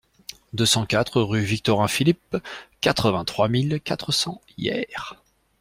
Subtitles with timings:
[0.53, 2.35] deux cent quatre rue Victorin Philip,
[2.79, 5.21] quatre-vingt-trois mille quatre cents Hyères